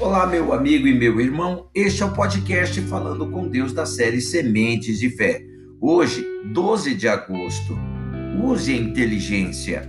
Olá, 0.00 0.26
meu 0.26 0.54
amigo 0.54 0.86
e 0.86 0.98
meu 0.98 1.20
irmão. 1.20 1.68
Este 1.74 2.02
é 2.02 2.06
o 2.06 2.14
podcast 2.14 2.80
Falando 2.80 3.30
com 3.30 3.46
Deus 3.46 3.74
da 3.74 3.84
série 3.84 4.22
Sementes 4.22 4.98
de 4.98 5.10
Fé. 5.10 5.42
Hoje, 5.78 6.26
12 6.54 6.94
de 6.94 7.06
agosto. 7.06 7.76
Use 8.42 8.72
a 8.72 8.76
inteligência. 8.76 9.86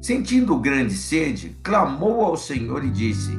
Sentindo 0.00 0.58
grande 0.58 0.94
sede, 0.94 1.54
clamou 1.62 2.22
ao 2.22 2.34
Senhor 2.34 2.82
e 2.82 2.88
disse: 2.88 3.30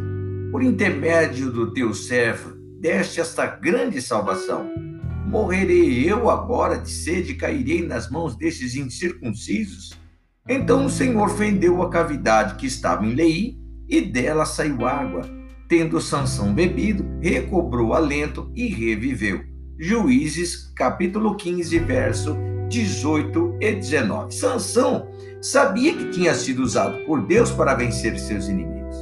Por 0.51 0.61
intermédio 0.61 1.51
do 1.51 1.73
teu 1.73 1.95
servo, 1.95 2.53
deste 2.79 3.19
esta 3.19 3.47
grande 3.47 3.99
salvação. 3.99 4.69
Morrerei 5.25 6.07
eu 6.07 6.29
agora 6.29 6.77
de 6.77 6.91
sede 6.91 7.31
e 7.31 7.37
cairei 7.37 7.87
nas 7.87 8.11
mãos 8.11 8.35
destes 8.35 8.75
incircuncisos? 8.75 9.99
Então 10.47 10.85
o 10.85 10.91
Senhor 10.91 11.27
fendeu 11.31 11.81
a 11.81 11.89
cavidade 11.89 12.53
que 12.53 12.67
estava 12.67 13.03
em 13.03 13.15
Lei 13.15 13.57
e 13.89 13.99
dela 13.99 14.45
saiu 14.45 14.85
água 14.85 15.42
Tendo 15.75 15.99
Sansão 15.99 16.53
bebido, 16.53 17.03
recobrou 17.19 17.95
alento 17.95 18.51
e 18.53 18.67
reviveu. 18.67 19.41
Juízes, 19.75 20.71
capítulo 20.75 21.33
15, 21.35 21.79
verso 21.79 22.37
18 22.69 23.57
e 23.59 23.73
19. 23.73 24.35
Sansão 24.35 25.07
sabia 25.41 25.91
que 25.95 26.11
tinha 26.11 26.35
sido 26.35 26.61
usado 26.61 27.03
por 27.07 27.25
Deus 27.25 27.49
para 27.49 27.73
vencer 27.73 28.19
seus 28.19 28.47
inimigos. 28.49 28.95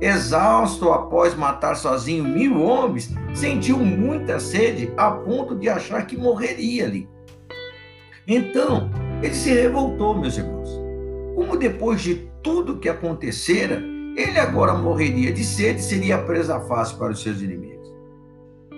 Exausto 0.00 0.90
após 0.90 1.34
matar 1.34 1.76
sozinho 1.76 2.24
mil 2.24 2.62
homens, 2.62 3.12
sentiu 3.34 3.76
muita 3.76 4.40
sede 4.40 4.90
a 4.96 5.10
ponto 5.10 5.54
de 5.54 5.68
achar 5.68 6.06
que 6.06 6.16
morreria 6.16 6.86
ali. 6.86 7.06
Então, 8.26 8.88
ele 9.22 9.34
se 9.34 9.52
revoltou, 9.52 10.18
meus 10.18 10.38
irmãos. 10.38 10.70
Como 11.34 11.58
depois 11.58 12.00
de 12.00 12.26
tudo 12.42 12.78
que 12.78 12.88
acontecera, 12.88 13.95
ele 14.16 14.38
agora 14.38 14.72
morreria 14.72 15.30
de 15.30 15.44
sede 15.44 15.82
seria 15.82 16.16
presa 16.16 16.58
fácil 16.60 16.96
para 16.96 17.12
os 17.12 17.22
seus 17.22 17.42
inimigos. 17.42 17.86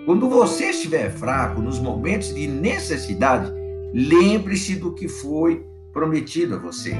Quando 0.05 0.29
você 0.29 0.65
estiver 0.65 1.09
fraco 1.11 1.61
nos 1.61 1.79
momentos 1.79 2.33
de 2.33 2.45
necessidade, 2.45 3.51
lembre-se 3.93 4.75
do 4.75 4.93
que 4.93 5.07
foi 5.07 5.65
prometido 5.93 6.55
a 6.55 6.57
você, 6.57 6.93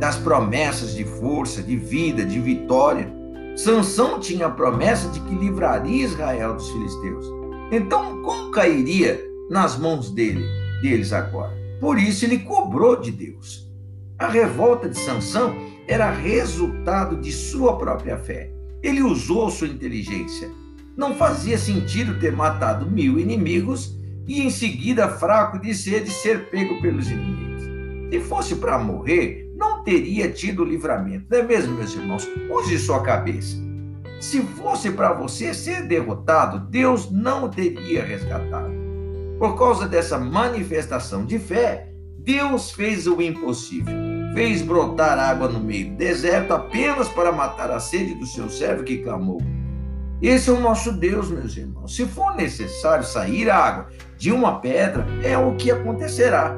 das 0.00 0.16
promessas 0.16 0.94
de 0.94 1.04
força, 1.04 1.62
de 1.62 1.76
vida, 1.76 2.24
de 2.24 2.40
vitória. 2.40 3.12
Sansão 3.54 4.18
tinha 4.18 4.46
a 4.46 4.50
promessa 4.50 5.08
de 5.10 5.20
que 5.20 5.34
livraria 5.34 6.04
Israel 6.04 6.54
dos 6.54 6.68
filisteus. 6.70 7.26
Então, 7.70 8.22
como 8.22 8.50
cairia 8.50 9.20
nas 9.50 9.78
mãos 9.78 10.10
dele, 10.10 10.44
deles 10.80 11.12
agora? 11.12 11.52
Por 11.80 11.98
isso 11.98 12.24
ele 12.24 12.38
cobrou 12.38 12.96
de 12.96 13.10
Deus. 13.10 13.70
A 14.18 14.28
revolta 14.28 14.88
de 14.88 14.98
Sansão 14.98 15.54
era 15.86 16.10
resultado 16.10 17.16
de 17.16 17.32
sua 17.32 17.76
própria 17.76 18.16
fé. 18.16 18.50
Ele 18.82 19.02
usou 19.02 19.50
sua 19.50 19.68
inteligência. 19.68 20.50
Não 20.96 21.14
fazia 21.14 21.56
sentido 21.56 22.18
ter 22.18 22.32
matado 22.32 22.90
mil 22.90 23.18
inimigos 23.18 23.98
e 24.26 24.42
em 24.42 24.50
seguida, 24.50 25.08
fraco 25.08 25.58
de 25.58 25.74
sede, 25.74 26.10
ser 26.10 26.50
pego 26.50 26.80
pelos 26.80 27.10
inimigos. 27.10 27.62
Se 28.10 28.20
fosse 28.20 28.56
para 28.56 28.78
morrer, 28.78 29.50
não 29.56 29.82
teria 29.82 30.30
tido 30.30 30.64
livramento, 30.64 31.26
não 31.30 31.38
é 31.38 31.42
mesmo, 31.42 31.74
meus 31.76 31.94
irmãos? 31.94 32.28
Use 32.50 32.78
sua 32.78 33.02
cabeça. 33.02 33.56
Se 34.20 34.40
fosse 34.42 34.90
para 34.90 35.12
você 35.12 35.52
ser 35.52 35.88
derrotado, 35.88 36.70
Deus 36.70 37.10
não 37.10 37.48
teria 37.48 38.04
resgatado. 38.04 38.72
Por 39.38 39.58
causa 39.58 39.88
dessa 39.88 40.18
manifestação 40.18 41.24
de 41.24 41.38
fé, 41.38 41.88
Deus 42.18 42.70
fez 42.70 43.06
o 43.06 43.20
impossível 43.20 44.11
fez 44.34 44.62
brotar 44.62 45.18
água 45.18 45.48
no 45.48 45.60
meio 45.60 45.90
do 45.90 45.96
deserto 45.96 46.52
apenas 46.52 47.08
para 47.08 47.32
matar 47.32 47.70
a 47.70 47.80
sede 47.80 48.14
do 48.14 48.26
seu 48.26 48.48
servo 48.48 48.84
que 48.84 48.98
clamou. 48.98 49.40
Esse 50.20 50.50
é 50.50 50.52
o 50.52 50.60
nosso 50.60 50.92
Deus, 50.92 51.30
meus 51.30 51.56
irmãos. 51.56 51.96
Se 51.96 52.06
for 52.06 52.34
necessário 52.36 53.04
sair 53.04 53.50
água 53.50 53.88
de 54.16 54.30
uma 54.30 54.60
pedra, 54.60 55.04
é 55.22 55.36
o 55.36 55.56
que 55.56 55.70
acontecerá. 55.70 56.56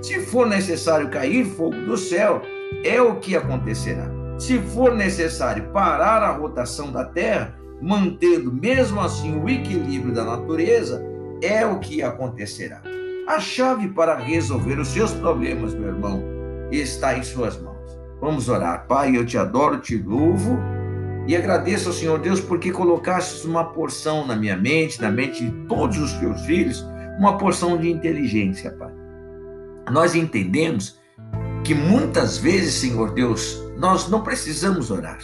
Se 0.00 0.20
for 0.20 0.46
necessário 0.46 1.10
cair 1.10 1.44
fogo 1.44 1.76
do 1.76 1.96
céu, 1.96 2.40
é 2.84 3.02
o 3.02 3.16
que 3.16 3.36
acontecerá. 3.36 4.08
Se 4.38 4.58
for 4.58 4.94
necessário 4.94 5.70
parar 5.72 6.22
a 6.22 6.30
rotação 6.30 6.92
da 6.92 7.04
terra, 7.04 7.54
mantendo 7.82 8.52
mesmo 8.52 9.00
assim 9.00 9.36
o 9.38 9.48
equilíbrio 9.48 10.14
da 10.14 10.24
natureza, 10.24 11.04
é 11.42 11.66
o 11.66 11.78
que 11.78 12.02
acontecerá. 12.02 12.80
A 13.26 13.40
chave 13.40 13.88
para 13.88 14.16
resolver 14.16 14.78
os 14.78 14.88
seus 14.88 15.12
problemas, 15.12 15.74
meu 15.74 15.88
irmão, 15.88 16.22
está 16.78 17.16
em 17.16 17.22
Suas 17.22 17.60
mãos. 17.60 17.98
Vamos 18.20 18.48
orar. 18.48 18.86
Pai, 18.86 19.16
eu 19.16 19.24
te 19.24 19.38
adoro, 19.38 19.78
te 19.78 19.96
louvo 19.96 20.58
e 21.26 21.36
agradeço 21.36 21.88
ao 21.88 21.94
Senhor 21.94 22.18
Deus 22.18 22.40
porque 22.40 22.70
colocaste 22.70 23.46
uma 23.46 23.64
porção 23.64 24.26
na 24.26 24.36
minha 24.36 24.56
mente, 24.56 25.00
na 25.00 25.10
mente 25.10 25.44
de 25.44 25.50
todos 25.66 25.98
os 25.98 26.12
teus 26.14 26.40
filhos, 26.42 26.84
uma 27.18 27.38
porção 27.38 27.78
de 27.78 27.90
inteligência, 27.90 28.70
Pai. 28.72 28.92
Nós 29.90 30.14
entendemos 30.14 31.00
que 31.64 31.74
muitas 31.74 32.38
vezes, 32.38 32.74
Senhor 32.74 33.12
Deus, 33.12 33.62
nós 33.76 34.08
não 34.08 34.22
precisamos 34.22 34.90
orar. 34.90 35.18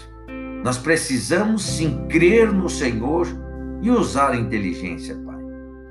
Nós 0.65 0.79
precisamos 0.79 1.63
sim 1.63 2.07
crer 2.09 2.53
no 2.53 2.69
Senhor 2.69 3.27
e 3.83 3.91
usar 3.91 4.31
a 4.31 4.37
inteligência, 4.37 5.15
Pai. 5.25 5.37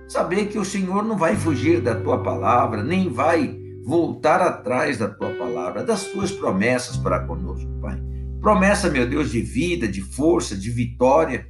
Saber 0.07 0.47
que 0.47 0.57
o 0.57 0.65
Senhor 0.65 1.03
não 1.03 1.17
vai 1.17 1.35
fugir 1.35 1.81
da 1.81 1.95
tua 1.95 2.21
palavra, 2.21 2.83
nem 2.83 3.09
vai 3.09 3.64
voltar 3.85 4.41
atrás 4.41 4.97
da 4.97 5.07
tua 5.07 5.29
palavra, 5.35 5.83
das 5.83 6.05
tuas 6.05 6.31
promessas 6.31 6.97
para 6.97 7.19
conosco, 7.19 7.69
Pai. 7.79 8.01
Promessa, 8.41 8.89
meu 8.89 9.07
Deus, 9.07 9.29
de 9.29 9.41
vida, 9.41 9.87
de 9.87 10.01
força, 10.01 10.57
de 10.57 10.71
vitória. 10.71 11.47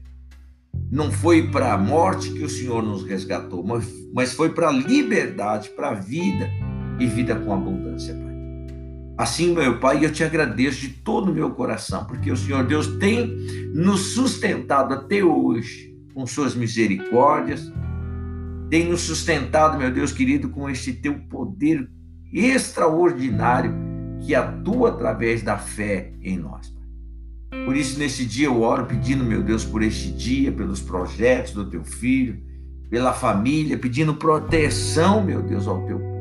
Não 0.92 1.10
foi 1.10 1.50
para 1.50 1.74
a 1.74 1.78
morte 1.78 2.32
que 2.32 2.44
o 2.44 2.50
Senhor 2.50 2.84
nos 2.84 3.04
resgatou, 3.06 3.66
mas, 4.14 4.34
foi 4.34 4.50
para 4.50 4.68
a 4.68 4.72
liberdade, 4.72 5.70
para 5.70 5.92
a 5.92 5.94
vida 5.94 6.50
e 7.00 7.06
vida 7.06 7.36
com 7.36 7.54
abundância, 7.54 8.14
Pai. 8.14 8.36
Assim, 9.18 9.54
meu 9.54 9.80
Pai, 9.80 10.04
eu 10.04 10.12
te 10.12 10.22
agradeço 10.22 10.82
de 10.82 10.90
todo 10.90 11.32
o 11.32 11.34
meu 11.34 11.52
coração, 11.52 12.04
porque 12.06 12.30
o 12.30 12.36
Senhor 12.36 12.66
Deus 12.66 12.98
tem 12.98 13.34
nos 13.74 14.14
sustentado 14.14 14.94
até 14.94 15.24
hoje 15.24 15.96
com 16.14 16.28
suas 16.28 16.54
misericórdias, 16.54 17.72
tem 18.70 18.90
nos 18.90 19.02
sustentado, 19.02 19.78
meu 19.78 19.92
Deus 19.92 20.12
querido, 20.12 20.50
com 20.50 20.70
este 20.70 20.92
teu 20.92 21.18
poder 21.30 21.90
extraordinário 22.32 23.74
que 24.22 24.34
atua 24.34 24.90
através 24.90 25.42
da 25.42 25.58
fé 25.58 26.12
em 26.22 26.38
nós. 26.38 26.74
Por 27.64 27.76
isso, 27.76 27.98
nesse 27.98 28.26
dia, 28.26 28.48
eu 28.48 28.62
oro 28.62 28.86
pedindo, 28.86 29.24
meu 29.24 29.42
Deus, 29.42 29.64
por 29.64 29.82
este 29.82 30.12
dia, 30.12 30.52
pelos 30.52 30.82
projetos 30.82 31.54
do 31.54 31.66
teu 31.66 31.84
filho, 31.84 32.38
pela 32.90 33.14
família, 33.14 33.78
pedindo 33.78 34.16
proteção, 34.16 35.24
meu 35.24 35.42
Deus, 35.42 35.68
ao 35.68 35.82
teu 35.86 35.98
povo. 36.00 36.16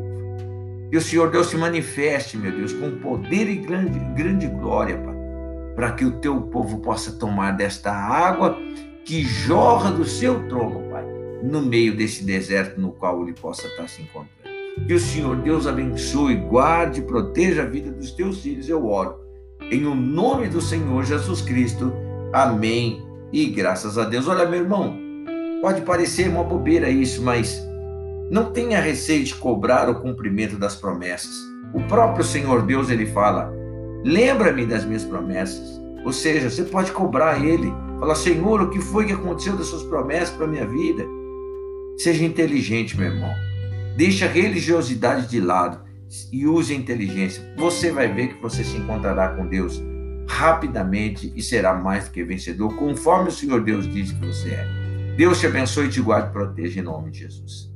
Que 0.91 0.97
o 0.97 1.01
Senhor 1.01 1.31
Deus 1.31 1.49
se 1.49 1.57
manifeste, 1.57 2.37
meu 2.37 2.53
Deus, 2.53 2.73
com 2.73 2.99
poder 2.99 3.49
e 3.49 3.57
grande, 3.57 3.99
grande 4.15 4.47
glória, 4.47 4.97
Pai, 4.99 5.15
para 5.75 5.93
que 5.93 6.05
o 6.05 6.13
teu 6.13 6.41
povo 6.41 6.79
possa 6.79 7.13
tomar 7.13 7.53
desta 7.53 7.93
água 7.93 8.57
que 9.05 9.23
jorra 9.23 9.91
do 9.91 10.05
seu 10.05 10.47
trono, 10.49 10.89
Pai, 10.91 11.05
no 11.43 11.63
meio 11.63 11.97
desse 11.97 12.25
deserto 12.25 12.81
no 12.81 12.93
qual 12.93 13.23
ele 13.23 13.33
possa 13.33 13.67
estar 13.67 13.89
se 13.89 14.03
encontrando. 14.03 14.44
Que 14.87 14.95
o 14.95 15.01
Senhor 15.01 15.37
Deus 15.37 15.67
abençoe, 15.67 16.37
guarde 16.37 17.03
proteja 17.03 17.63
a 17.63 17.67
vida 17.67 17.91
dos 17.91 18.11
teus 18.11 18.41
filhos, 18.43 18.69
eu 18.69 18.87
oro. 18.87 19.17
Em 19.71 19.87
o 19.87 19.95
nome 19.95 20.49
do 20.49 20.61
Senhor 20.61 21.05
Jesus 21.05 21.41
Cristo. 21.41 21.93
Amém. 22.33 23.03
E 23.33 23.47
graças 23.47 23.97
a 23.97 24.05
Deus. 24.05 24.29
Olha, 24.29 24.47
meu 24.47 24.61
irmão, 24.61 24.97
pode 25.63 25.81
parecer 25.83 26.29
uma 26.29 26.45
bobeira 26.45 26.91
isso, 26.91 27.23
mas 27.23 27.59
não 28.31 28.53
tenha 28.53 28.81
receio 28.81 29.25
de 29.25 29.35
cobrar 29.35 29.89
o 29.89 30.01
cumprimento 30.01 30.57
das 30.57 30.77
promessas. 30.77 31.33
O 31.73 31.81
próprio 31.85 32.25
Senhor 32.25 32.63
Deus, 32.63 32.91
ele 32.91 33.07
fala: 33.07 33.51
lembra-me 34.05 34.67
das 34.67 34.85
minhas 34.85 35.05
promessas. 35.05 35.81
Ou 36.05 36.13
seja, 36.13 36.51
você 36.51 36.65
pode 36.65 36.93
cobrar 36.93 37.43
ele. 37.43 37.73
Fala, 37.99 38.15
Senhor, 38.15 38.61
o 38.61 38.71
que 38.71 38.81
foi 38.81 39.07
que 39.07 39.13
aconteceu 39.13 39.57
das 39.57 39.69
suas 39.69 39.83
promessas 39.85 40.31
para 40.31 40.45
a 40.45 40.49
minha 40.49 40.67
vida? 40.67 41.07
Seja 41.97 42.25
inteligente, 42.25 42.99
meu 42.99 43.11
irmão. 43.11 43.33
Deixe 43.97 44.25
a 44.25 44.29
religiosidade 44.29 45.29
de 45.29 45.41
lado 45.41 45.85
e 46.33 46.47
use 46.47 46.73
a 46.73 46.77
inteligência. 46.77 47.55
Você 47.57 47.91
vai 47.91 48.13
ver 48.13 48.35
que 48.35 48.43
você 48.43 48.65
se 48.65 48.77
encontrará 48.77 49.29
com 49.29 49.47
Deus 49.47 49.81
rapidamente 50.29 51.33
e 51.37 51.43
será 51.43 51.75
mais 51.75 52.07
do 52.07 52.11
que 52.11 52.25
vencedor, 52.25 52.75
conforme 52.77 53.29
o 53.29 53.33
Senhor 53.33 53.63
Deus 53.63 53.93
diz 53.93 54.11
que 54.11 54.27
você 54.27 54.51
é. 54.51 55.15
Deus 55.17 55.39
te 55.39 55.47
abençoe, 55.47 55.89
te 55.89 56.01
guarde 56.01 56.29
e 56.29 56.33
proteja 56.33 56.81
em 56.81 56.83
nome 56.83 57.11
de 57.11 57.21
Jesus. 57.21 57.74